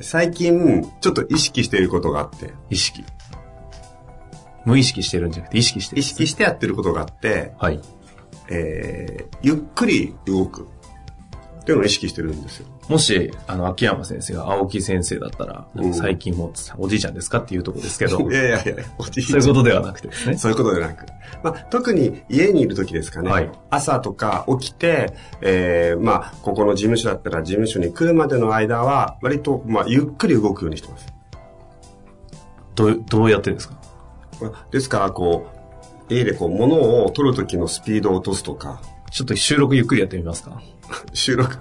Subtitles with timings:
[0.00, 3.04] 最近、ちょっと意識していることがあって、意識。
[4.64, 6.00] 無意識してるんじゃなくて意識してる。
[6.00, 7.80] 意識してやってることがあって、はい。
[8.48, 10.68] えー、ゆっくり動く。
[11.66, 12.66] っていうのを意識してるんですよ。
[12.88, 20.38] もし、あの、秋山先生が青木先生だったら、うん最近もおじいちゃんですかっていうところですけど、 いやいやいや、おじいちゃそうんいうことではなくてですね。
[20.38, 21.06] そういうことでなく。
[21.42, 23.30] まあ、特に家にいる時ですかね。
[23.30, 31.06] はい朝とか起きて、えー、まあ、ここの事務所だったら事務所に来るまでの間は、割と、まあ、ゆっくり動くようにしてます。
[32.76, 33.74] どう、どうやってですか？
[34.40, 35.48] まあですから、こ
[36.08, 40.60] う、家でこう、物を取る時のスピードを落とすとか、ちょっと収録ゆっくりやってみますか
[41.12, 41.58] 収録。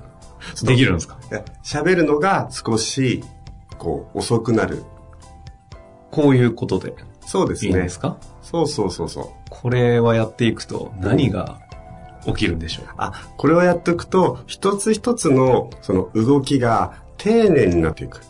[0.64, 1.18] できるんですか？
[1.64, 3.24] 喋るのが少し、
[3.78, 4.84] こう、遅くなる。
[6.12, 6.94] こういうことで
[7.26, 7.90] そうですねいいんで。
[7.90, 8.18] すか？
[8.42, 9.26] そうそうそうそう。
[9.50, 11.60] これはやっていくと何が
[12.26, 12.86] 起きるんでしょう？
[12.98, 18.22] あ、これをやっておくと、一つ一つの、その動きが丁寧になっていく。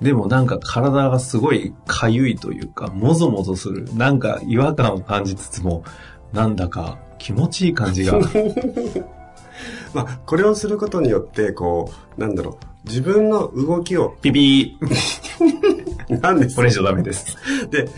[0.00, 3.94] でもなんか体がすごいかゆいというか、もぞもぞする。
[3.94, 5.84] なんか違和感を感じつつも、
[6.32, 8.18] なんだか気持ちいい感じが。
[9.94, 16.20] まあ、これをすることによって、こう、なんだろう、自分の動きを、ピピー。
[16.20, 17.36] なんですこれ以上ダメです。
[17.70, 17.88] で、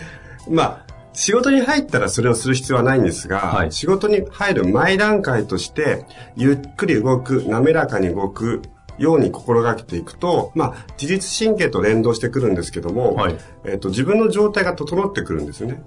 [0.48, 8.62] まあ、仕事に入ったらそれをする必要はないんですが、はい仕事に入る前段階として、ゆっくり動く、滑らかに動く
[8.98, 15.82] ように心がけていくと、まあ、自律神経と連動してくるんですけども、はいえっ、と、自分の状態が整ってくるんですよね。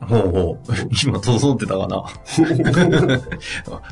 [0.00, 0.72] ほうほう。
[1.04, 2.04] 今、整ってたかな？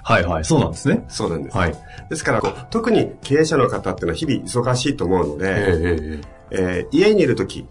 [0.03, 1.05] はいはい、そうなんですね。
[1.09, 1.57] そうなんです。
[1.57, 1.75] はい。
[2.09, 7.67] ですからこう、特に経営者の方っていうのは日々忙しいと思うので、ええー家にいるとき、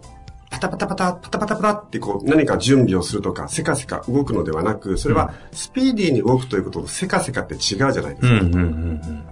[0.50, 8.28] パタパタパタ、パタパタパタってこう何か準備をするとか、せかせか動くのではなく、それはスピーディーに動くということとせかせかって違うじゃないですか。
[8.28, 9.24] うんうんうんうん。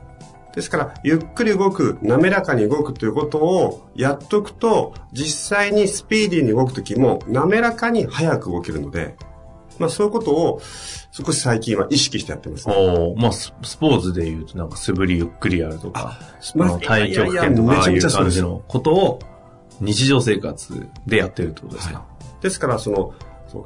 [0.55, 9.17] ですから、ゆっくり動く、滑らかに動くということをやっとくと、実際にスピーディーに動くときも滑らかに早く動けるので、
[9.81, 10.61] まあそういうことを
[11.11, 12.75] 少し最近は意識してやってます、ね。
[12.77, 16.19] おーまあス、スポーツで言うとなんか素振りゆっくりやるとか、
[16.55, 19.19] まあまあ、太極拳とかああいう感じのことを
[19.81, 22.07] 日常生活でやってるってことですか、
[22.41, 23.15] ですから、その、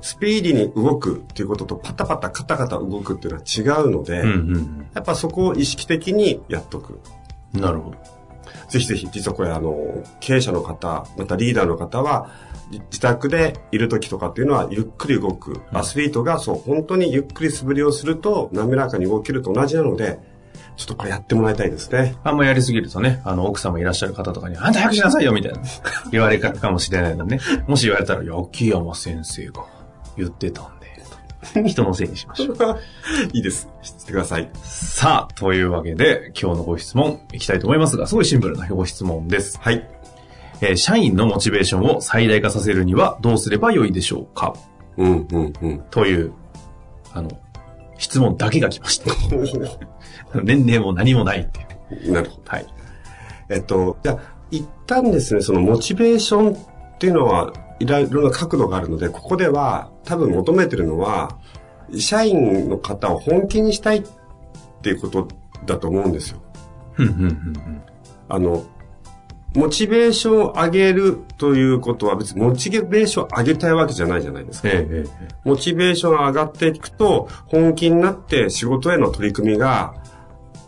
[0.03, 7.00] スピーディーに動くっていうこととパタパタカタカタ動くっていうのは違うので、うんうんやっぱそこを意識的にやっとく。
[7.54, 7.60] うん。
[7.60, 7.97] なるほど。
[8.69, 12.31] ぜひぜひ、実はこれあの、経営者の方、またリーダーの方は、
[12.71, 15.60] じ自宅でいる時とかっていうのはゆっくり動く。
[15.72, 20.19] アスリートがそう、本当にゆっくり素振りをすると滑らかに動けると同じなので、
[20.77, 22.16] ちょっとこれやってもらいたいですね。
[22.22, 25.60] あんまやりすぎるとね、あの、奥様いらっしゃる方とかに、あんた早くしなさいよみたいな
[26.12, 27.43] 言われるかもしれないのでね。
[27.66, 29.65] もし言われたら、いや秋山先生が
[30.18, 30.86] 言ってたんで、
[31.54, 32.56] と 人のせいにしましょう。
[33.32, 33.68] いいです。
[33.82, 34.50] してください。
[34.62, 39.58] さあ、というわけで、今日のご質問いきたいと思いますが、すごいシンプルなご質問です。
[39.60, 39.88] はい。
[40.60, 44.54] えー社員のモチベーションを最大化させるにはどうすればよいでしょうか？
[44.96, 45.78] うん、うん、うん。
[45.90, 46.32] という、
[47.14, 47.30] あの、
[47.98, 49.12] 質問だけが来ました。
[50.42, 51.60] 年齢も何もないって
[51.94, 52.12] いう。
[52.12, 52.42] なるほど。
[52.46, 52.66] はい。
[53.48, 54.18] えっと、じゃあ、
[54.50, 61.39] 一旦ですね、そのモチベーションっていうのは、いろいろな角度があるので、ここでは多分求めてるのは、
[61.97, 64.03] 社員の方を本気にしたいっ
[64.83, 65.28] ていうこと
[65.65, 66.42] だと思うんですよ。
[68.28, 68.65] あの、
[69.54, 74.69] モチベーションを上げるということは別にモチベーションを上げたいわけじゃないじゃないですか。
[74.69, 79.95] ええええモチベーションが上がっていくと、本気になって仕事への取り組みが、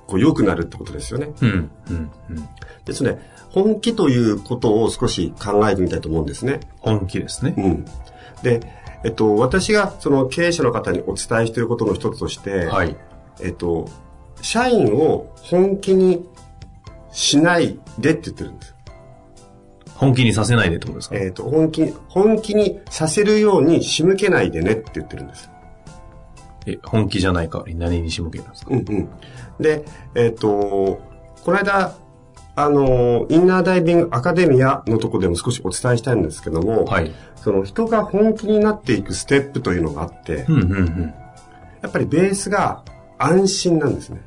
[0.07, 1.31] こう良くなるってことですよね。
[1.41, 2.49] うん、うん、うん。
[2.85, 3.19] ですので、
[3.51, 6.61] 本気ということを少し考えてみたいと思うんですね。
[6.79, 7.55] 本気ですね。
[7.57, 7.85] うん。
[8.43, 8.61] で、
[9.05, 12.97] えっと、私がその経営者の方にお伝えしていることの一つとして、はい。
[13.41, 13.89] えっと、
[14.41, 16.27] 社員を本気に
[17.11, 18.75] しないでって言ってるんです。
[19.95, 21.17] 本気にさせないでってことですか？
[21.17, 25.51] えっ、と、本気に、本気にさせるように仕向けないでねって言ってるんです。
[26.67, 28.71] え、本気じゃない代わりに何に仕向けるんですか？
[28.73, 29.09] うんうん。
[29.59, 30.49] で、えっ、と、
[31.45, 31.95] この間、
[32.65, 37.13] あの、インナーダイビングアカデミアのとこでも少しお伝えしたいんですけども、はい。
[37.37, 41.15] その人が本気になっていくステップというのがあって、うんうんうん。
[41.83, 42.85] やっぱりベースが
[43.19, 44.21] 安心なんですね。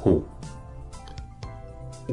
[0.00, 0.22] ほ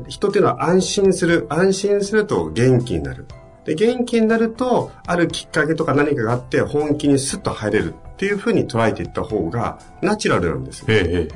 [0.07, 3.27] 人っていうのは安心する、安心すると元気になる。
[3.65, 11.27] で、元気になると、あるきっかけとか何かがあって本気にスッと入れるっていうふうに捉えていった方がナチュラルなんですよえ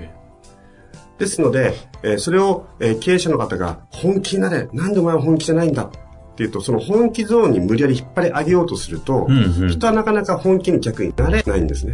[1.18, 1.74] ですので、
[2.04, 5.86] えーそれを、えー経営者の方が本気になれ、なんでお前は本気じゃないんだ？
[5.86, 5.90] っ
[6.36, 11.94] ていうと、その本気ゾーンに無理やり引っ張り上げようとすると、うんうん人はなかなか本気に逆になれないんですね。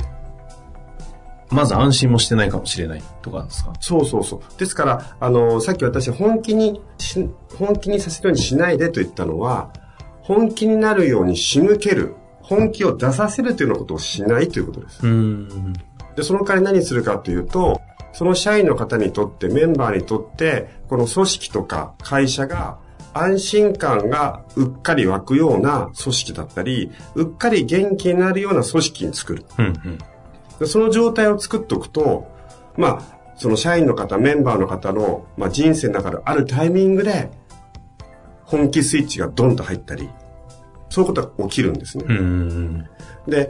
[1.49, 3.73] まず安心もしてないかもしれないとかですか？
[3.79, 4.59] そうそうそう。
[4.59, 7.29] ですから、あの、さっき私本気にし、
[7.59, 9.71] 本気にさせるようにしないでと言ったのは、
[10.21, 15.01] 本気になるように仕向ける、本気を出させるというようなことをしないということです。
[16.15, 17.81] で、その代わり何するかというと、
[18.13, 22.77] その社員の方にとって、メンバーにとって、この組織とか会社が
[23.13, 29.45] 安心感がうっかり湧くような組織だったり、うっかり元気になるような組織に作る。
[29.57, 29.97] うんうん。
[30.59, 32.31] でその状態を作っておくと、
[32.77, 33.01] まあ、
[33.35, 37.31] その社員の方、メンバーの方の、まあ、人生の中であるタイミングで、
[38.45, 40.09] 本気スイッチがドンと入ったり、
[40.89, 42.05] そういうことが起きるんですね。
[43.27, 43.49] で、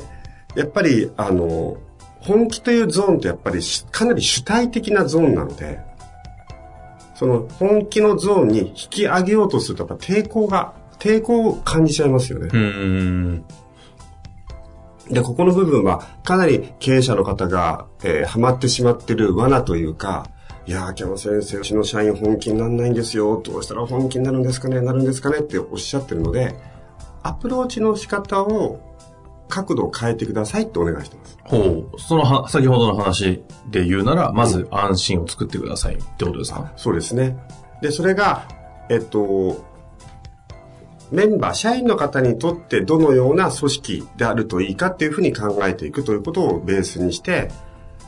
[0.56, 1.78] やっぱり、あの、
[2.26, 5.80] 本気というゾーンってやっぱりしかなり主体的なゾーンなので、
[7.16, 13.44] その本気のゾーンに引き上げようとするとやっぱ抵抗が、抵抗を感じちゃいますよね。
[15.10, 20.28] で、ここの部分はかなり経営者の方が、えーハマってしまってる罠というか、
[20.66, 23.42] いやー、秋山先生、うちの社員本気にならないんですよ。
[23.44, 26.56] どうしたら本気になるんですかねなるんですかねっておっしゃってるので、
[27.22, 28.93] アプローチの仕方を、
[29.54, 31.38] 角度を変えてくださいってお願いしてます。
[31.44, 31.58] ほ
[31.94, 32.00] う。
[32.00, 36.72] そのは、先ほどの話で言うなら、まず安心を作ってくださいってことですか？
[36.76, 37.38] そうですね。
[37.82, 38.48] で、それが、
[38.90, 39.64] えっと、
[41.12, 47.52] メンバー、社員の方にとってどのような組織であるといいかっていうふうに考えていくということをベースにして、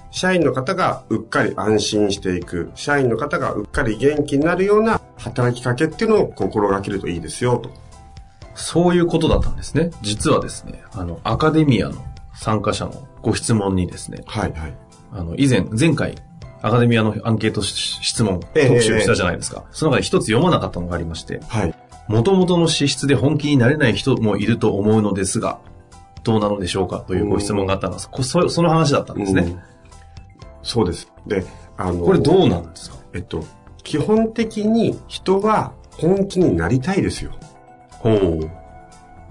[0.10, 7.70] 社員の方がうっかり安心していく、社員の方がうっかり元気になるような働きかけっていうのを心がけるといいですよと。
[8.56, 9.92] そういうことだったんですね。
[10.02, 12.04] 実はですね、あの、アカデミアの
[12.34, 14.78] 参加者のご質問にですね、はいはい。
[15.12, 16.16] あの、以前、前回、
[16.62, 19.66] アカデミアのアンケートし質問ええ特集したじゃないですか。
[19.72, 21.76] その中で一つ読まなかったのがありまして、はい。
[22.08, 25.60] 元々の資質で本気になれない人もいると思うのですが、
[26.24, 27.00] どうなのでしょうか？
[27.02, 29.42] というご質問があったのが、こそその話だったんですね。
[29.44, 29.60] うん
[30.68, 31.08] そうです。
[31.28, 31.46] で、
[31.78, 32.98] あの、これどうなんですか？
[33.14, 33.46] えっと、
[33.84, 37.34] 基本的に人は本気になりたいですよ。
[38.06, 38.40] ほ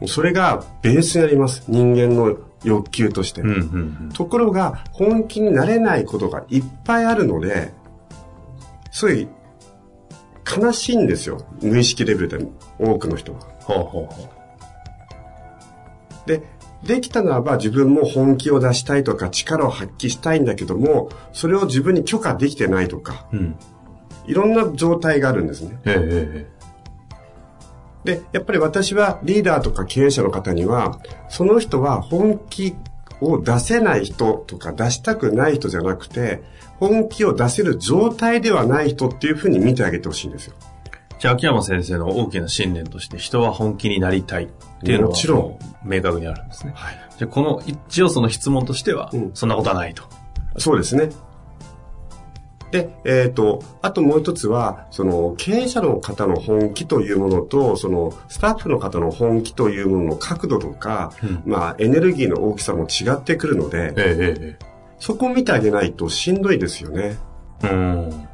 [0.03, 0.09] う。
[0.09, 1.65] それがベースになります。
[1.69, 3.43] 人間の欲求として。
[3.43, 3.59] うんうんう
[4.07, 4.11] ん。
[4.13, 7.73] ところが、本気になれないことがいっぱいあるので、
[8.91, 9.29] すごい
[10.61, 11.47] 悲しいんですよ。
[11.63, 12.47] 無意識レベルで
[12.79, 13.41] 多くの人は。
[13.61, 14.29] ほうほうほ
[16.27, 16.43] で、
[16.85, 23.37] できたならば自分も本気を出したいとか力を発揮したいんだけども、それを自分に許可できてないとか、う。
[23.37, 23.57] うん。
[24.27, 25.79] いろんな状態があるんですね。
[25.85, 26.54] えええ
[28.05, 32.77] で、やっぱり私はリーダーとか経営者の方には、その人は本気
[33.21, 36.43] を出せない人とか出したくない人じゃなくて、
[36.79, 40.55] 本気を出せる状態ではない人っていうふうに見てあげてほしいんですよ。
[40.87, 44.49] えじゃあ、秋山先生の大きな信念として、人は本気になりたいっ
[44.83, 46.73] ていうのは、もちろん明確にあるんですね。
[46.75, 46.95] はい。
[47.17, 50.03] じゃあ、この一応その質問としては、うんそんなことはないと。
[50.59, 51.11] そうですね。
[52.71, 67.19] で、えっ、と、あともう一つは、その、経営者の方の本気というものと、その、スタッフの方の本気というものの角度とか、うんまあ、エネルギーの大きさも違ってくるので、えええそこを見てあげないとしんどいですよね。
[67.63, 68.29] えうん。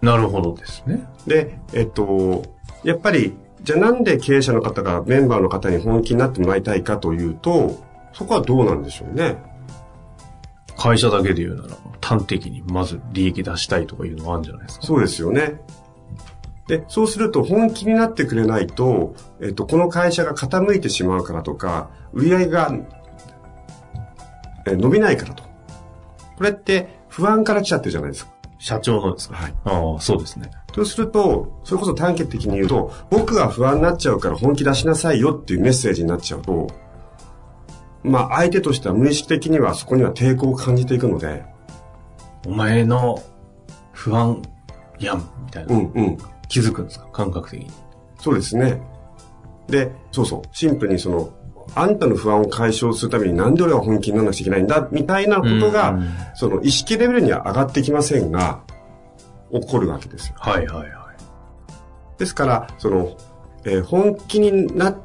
[0.00, 1.06] なるほどですね。
[1.26, 2.42] で、えっと、
[2.82, 7.78] やっぱり、じゃあなんで経営者の方がメンバーの方に本気になってもらいたいかというと、
[8.12, 9.36] そこはどうなんでしょうね。
[10.82, 14.86] 会社だけで言うなら、端的にまず利益出したいとかいうのがあるんじゃないですか。
[14.86, 15.60] そうですよね。
[16.66, 22.72] で、そうすると本気になってくれないと、えっと、この会社が傾いてしまうからとか、売り上げが、
[24.66, 25.44] え伸びないからと。
[26.36, 28.32] これって不安から来ちゃってるじゃないですか。
[28.58, 29.34] 社長のですか？
[29.34, 29.54] はい。
[29.64, 30.50] ああ、そうですね。
[30.72, 36.68] そうすると、それこそ短期的に言うと、僕が不安になっちゃうから本気出しなさいよっていうメッセージになっちゃうと、
[38.02, 41.44] まあ相手としては無意識的にはそこには抵抗を感じていくので、
[42.46, 43.22] お前の
[43.92, 44.42] 不安
[44.98, 45.74] やん、みたいな。
[45.74, 46.18] うんうん。
[46.48, 47.06] 気づくんですか？
[47.12, 47.70] 感覚的に。
[48.18, 48.80] そうですね。
[49.68, 51.32] で、そうそう、シンプルにその、
[51.74, 55.98] あんたの不安を解消するためになんで俺は本気にならなくちゃいけないんだ、みたいなことが、
[56.34, 58.62] その意識レベルには上がってきませんが、
[59.52, 60.34] 起こるわけですよ。
[60.38, 62.18] はいはいはい。
[62.18, 63.16] ですから、その、
[63.64, 64.98] えー本気にな、ひ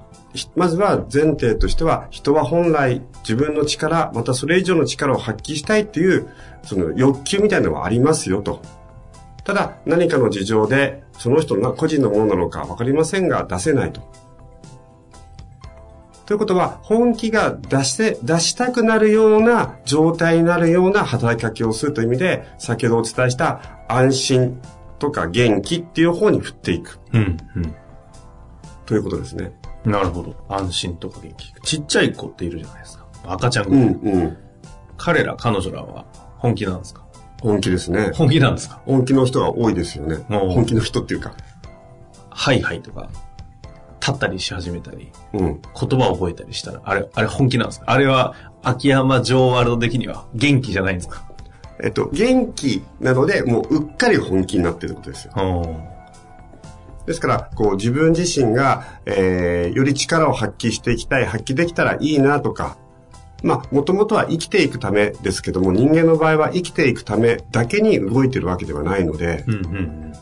[0.55, 6.27] まずは前提としては、人は本来自分の力、またそれ以上の力を発揮したいっていう、
[6.63, 8.61] その欲求みたいなのはありますよと。
[9.43, 14.01] ただ、何かの事情で、その人の個人のものなのかわかりませんが、出せないと。
[16.25, 24.61] ということは、本気が出して、出したくなるような状態になるような働きかけをするという意味で、先ほどお伝えした安心
[24.99, 27.37] とか元気っていう方に振っていくうん、
[28.85, 29.56] ということですね。
[29.85, 29.91] うん。
[29.91, 30.35] なるほど。
[30.49, 31.53] 安心とか元気。
[31.61, 33.05] ちっちゃい子っているじゃないですか。
[33.25, 33.75] 赤ちゃんう子。
[33.75, 34.37] んうん。
[34.97, 36.05] 彼ら、彼女らは
[36.37, 37.05] 本気なんですか？
[37.41, 38.11] 本気ですね。
[38.15, 38.81] 本気なんですか？
[38.85, 40.17] 本気の人が多いですよね。
[40.27, 41.35] 本気の人っていうか。
[42.29, 43.09] はいはいとか、
[43.99, 45.61] 立ったりし始めたり、うん。
[45.61, 47.85] 言葉を覚えたりしたら、あれ、あれ本気なんですか？
[47.91, 51.27] あれは、秋山城ワールド的には元気じゃないんですか？
[51.83, 55.33] えっと、元気なので、もううっかり本気になってることですよ。
[57.07, 62.77] ですから、こう自分自身が、えー、より力を発揮していきたい、発揮できたらいいなとか、
[63.43, 70.13] まあ、もともとは生きていくためですけども、人間の場合は生きていくためだけに動いてるわけではないので、うんうんうん。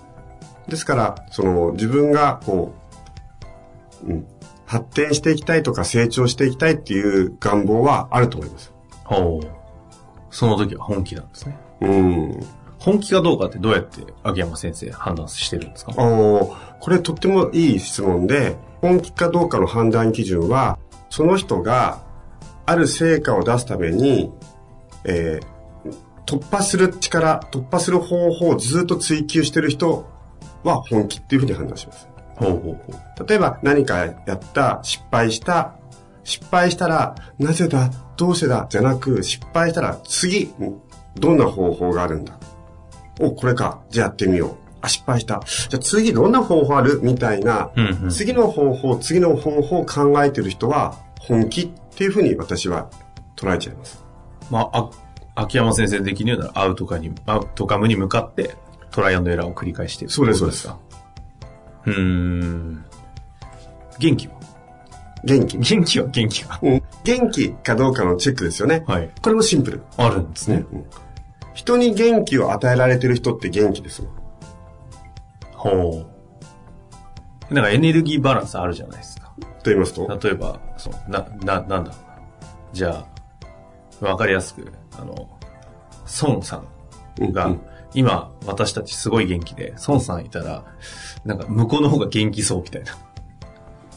[0.68, 2.76] ですから、その自分がこ
[4.04, 4.28] う、うん、
[4.68, 8.72] 発展していきたいとか成長していきたいっていう願望はあると思います。
[9.06, 9.48] ほう。
[10.30, 11.58] その時は本気なんですね。
[11.82, 12.40] うん。
[12.86, 15.94] 本気かどうかってどうやって秋山先生判断してるんですか？
[15.98, 20.78] おーこれとってもいい質問で、本気かどうかの判断基準は、
[21.10, 22.04] その人が
[22.68, 24.32] ある成果を出すために、
[25.04, 25.56] えー
[26.28, 30.10] 突破する力、突破する方法をずっと追求してる人
[30.64, 32.08] は本気っていうふうに判断します。
[32.38, 33.28] ほうほうほう。
[33.28, 35.76] 例えば何かやった、失敗した、
[36.24, 40.82] 失敗したら、なぜだ、どうしてだ、じゃなく、失敗したら次、ん
[41.16, 42.40] どんな方法があるんだ。
[43.20, 44.56] お、これか、じゃあやってみよう。
[44.82, 45.42] あ、失敗した。
[45.70, 52.90] じゃあ次どんな方法あるみたいな、うんうん次の方法、次の方法を考えてる人は、本気っていうふうに私は
[53.36, 54.04] 捉えちゃいます。
[54.52, 54.90] まあ、あ
[55.36, 58.56] 秋山先生的に言うならアウトカに、アウトカムに向かって
[58.92, 60.80] トライアンドエラーを繰り返しているそうですってことか。
[61.88, 62.86] うーん。
[63.98, 64.34] 元気は？
[65.24, 65.58] 元気。
[65.58, 66.60] 元気は元気か。
[66.62, 68.84] うん元気かどうかのチェックですよね。
[68.88, 69.10] はい。
[69.22, 69.82] これもシンプル。
[69.98, 70.64] あるんですね。
[70.72, 70.86] うん
[71.56, 74.12] 人に元気を与えられてる人って元気ですもん。
[75.54, 76.06] ほ
[77.50, 77.54] う。
[77.54, 79.34] なんかエネルギーバランスあるじゃないですか。
[79.64, 81.96] と言いますと、例えば、そう、な、な、なんだろうな。
[82.74, 83.06] じゃ
[84.02, 85.30] あ、わかりやすく、あの、
[86.22, 86.62] 孫さ
[87.20, 87.62] んが、うんうん
[87.96, 90.66] 今、私たちすごい元気で、孫さんいたら、
[91.24, 92.92] なんか向こうの方が元気そうみたいな。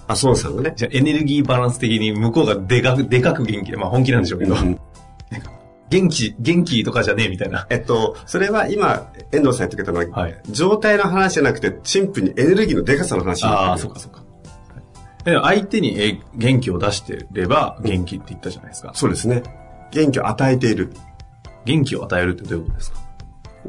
[0.07, 0.73] あ、孫さんがね。
[0.77, 4.81] じゃあエネルギーバランス的に向こうがでかく、でかく元気で、まあ本気なんでしょうけど、うん
[5.90, 7.66] 元気、元気とかじゃねえみたいな。
[7.71, 14.23] えっと、それは今、遠藤さん言ってくれたのは、はい状態の話じゃなくて、シンプルにエネルギーのデカさの話ああ、そっかそっか。
[15.25, 18.92] でも相手にえ元気を出してれば元気って言ったじゃないですか。
[18.95, 19.42] そうですね。
[19.90, 20.92] 元気を与えている。
[21.64, 23.00] 元気を与えるってどういうことですか？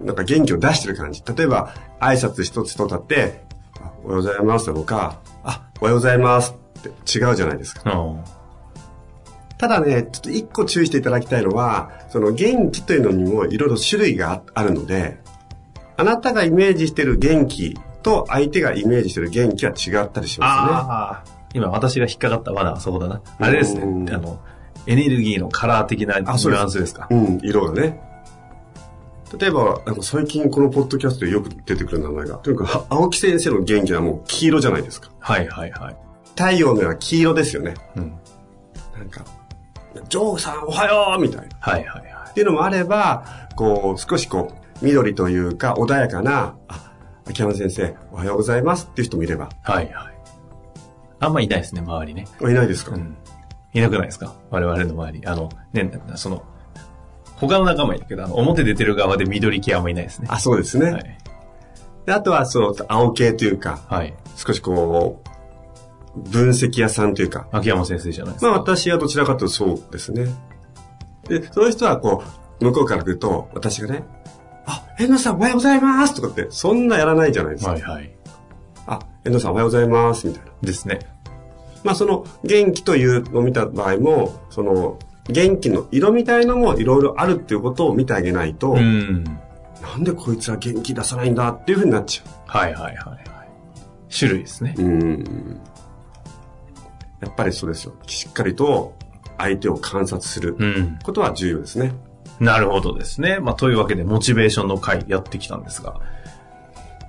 [0.04, 1.22] なんか元気を出してる感じ。
[1.36, 3.44] 例えば、挨拶一つと立って、
[3.82, 7.92] あおはようございますなのか、あ、おはようございますって違うじゃないですか。
[7.92, 8.24] うん。
[9.60, 15.20] ただね、ちょっと一個注意していただきたいのは、その元気というのにもいろいろ種類がああるので、
[15.98, 21.36] あなたがイメージしてる元気と相手がイメージしてる元気は違ったりしますね。
[21.54, 23.22] 今私が引っかかった罠はそこだな。
[23.38, 23.82] あれですね。
[23.82, 24.40] うんあの、
[24.88, 27.08] エネルギーのカラー的なニュアンスですか。
[27.12, 28.00] うん、色がね。
[29.38, 35.12] 例えば、なんか最近このポッドキャストでよく出てくる名前が、とにかく青木先生の元気はもう黄色じゃないですか。
[35.20, 35.98] はいはいはい。
[36.30, 37.74] 太陽のような黄色ですよね。
[37.98, 38.14] うん。
[38.98, 39.26] なんか、
[40.08, 41.56] ジョーさんおはようみたいな。
[41.60, 42.30] はいはいはい。
[42.30, 46.94] っていうのもあれば、こう、少しこう、緑というか穏やかな、あ、
[47.28, 50.14] 秋山先生、おはようございますっていう人もいれば、はいはい。
[51.20, 52.28] あんまいないですね、周りね。
[52.42, 53.18] あいないですか、うん。
[53.74, 54.34] いなくないですか？
[54.50, 55.28] 我々の周り。
[55.28, 56.44] あの、ね、その、
[57.36, 60.28] 他の仲間いるけど、表出てる側で緑系あんまいないですね。
[60.30, 60.92] あ、そうですね。
[60.92, 61.18] はい。
[62.06, 64.14] であとは、その、青系というか、はい。
[64.36, 65.29] 少しこう、
[66.16, 68.52] 分析屋さんというか、秋山先生じゃないですか。
[68.52, 70.28] まあ私はどちらかというとそうですね。
[71.28, 72.24] で、そういう人はこ
[72.62, 74.04] う、向こうから来ると、私がね、
[74.66, 77.72] あ、遠藤さんおはようございますとかって、そんなやらないじゃないですか。
[77.72, 78.12] はいはい。
[78.88, 80.52] あ、遠藤さんおはようございますみたいな。
[80.62, 81.00] ですね。
[81.84, 85.00] まあその元気というのを見た場合も、その
[85.30, 89.24] 元気の色みたいのもいろいろあるっていうことを見てあげないと、うん。
[89.82, 92.34] なんでこいつは元気出さないんだっていうふうになっちゃう。
[92.46, 93.26] はいはいはいはい。
[94.10, 94.76] 種類ですね。
[94.78, 95.62] うん。
[97.22, 97.94] やっぱりそうですよ。
[98.08, 98.96] しっかりと
[99.38, 101.00] 相手を観察するうん。
[101.04, 101.94] ことは重要ですね。
[102.40, 103.40] なるほどですね。
[103.40, 106.00] まあ、というわけで、モチベーションの回やってきたんですが、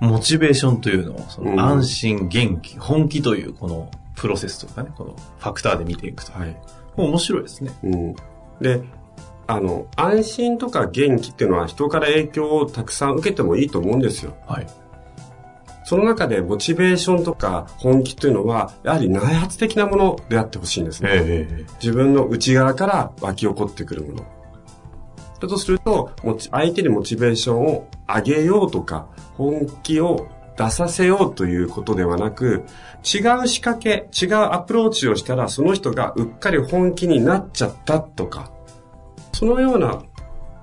[0.01, 6.31] モチベーションというのを、そうんの安心、元気、本気というこのプロセスというかね、このファクターで見ていくと。
[6.33, 6.57] はい。
[6.97, 7.71] 面白いですね。
[7.83, 8.15] うん。
[8.59, 8.81] で、
[9.47, 14.35] あの、安心とか元気っていうのは人から影響をたくさん受けてもいいと思うんですよ。
[14.47, 14.67] はい。
[15.91, 21.09] その中でモチベーションとか本気というのは、やはり内発的なものであってほしいんですね。
[21.11, 24.25] え自分の内側から湧き起こってくるもの。
[25.41, 26.11] だとすると、
[26.49, 32.63] 相手にモチベーションを上げようとか、本気を出させようということではなく、
[33.03, 38.49] 違う仕掛け、違うアプローチをしたら、その人がうっかり本気になっちゃったとか、
[39.33, 40.01] そのような、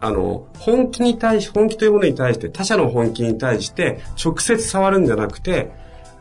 [0.00, 5.72] あの、本気に対し、本気というものに対して、他者の本気に対して、直接触るんじゃなくて、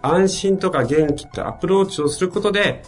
[0.01, 2.83] 安心とか元気ってアプローチをすることで、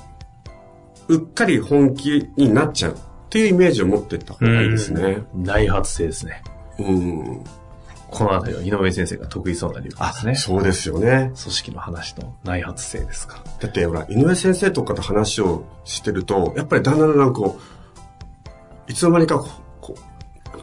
[1.08, 2.96] うっかり本気になっちゃうっ
[3.30, 5.24] ていうイメージを持っていった方がいいですね。
[5.36, 6.44] 内発性ですね。
[6.80, 7.44] うん。
[8.10, 10.36] このあたりは井上先生が得意そうな理由ですね。
[10.36, 11.32] そうですよね。
[11.36, 13.44] 組織の話の内発性ですか。
[13.60, 17.60] だって、ほら、井上先生とかと話をしてると、やっぱりだんだんだんこ
[18.88, 19.46] う、いつの間にか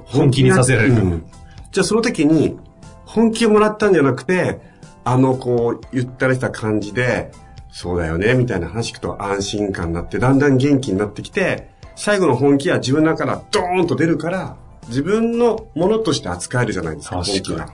[0.06, 1.26] 本気にさせられるうん
[1.72, 2.56] じゃあその時に、
[3.04, 4.60] 本気をもらったんじゃなくて、
[5.04, 7.30] あの、こう、ゆったりした感じで、
[7.68, 14.56] そうだよね、みたいな話聞くと安心感になって、だんだん元気になってきて、最後の本気は自分の中からドーンと出るから、
[14.88, 17.68] 自分のものとして扱えるじゃないですか、本気が。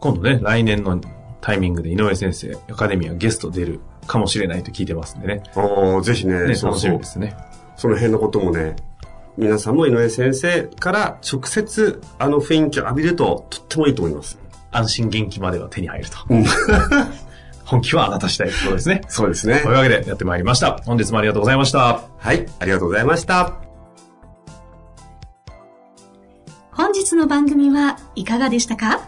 [0.00, 0.98] 今度ね、来年の
[1.42, 5.42] タイミングで井上先生、アカデミアゲスト出るかもしれないと聞いてますんでね。
[5.54, 7.36] おーぜひね、ね、楽しみですね。
[7.76, 8.76] その辺のこともね、
[9.36, 14.38] 皆さんも井上先生から直接あの雰囲気を浴びるととってもいいと思います。
[14.72, 16.16] 安心元気までは手に入ると。
[16.28, 16.44] うん
[17.66, 19.02] 本気はあなた次第ということですね。
[19.08, 19.74] そうですねという。
[19.74, 20.80] わけでやってまいりました。
[20.86, 22.02] 本日もありがとうございました。
[22.16, 23.54] はい、ありがとうございました。
[26.70, 29.00] 本日の番組はいかがでしたか？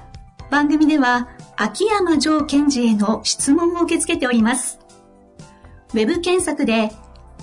[0.51, 4.81] 番組では秋山城賢治への質問を受け付けております。
[5.95, 6.91] ウェブ検索で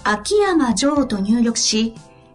[0.03, 1.95] 秋山城と入力し、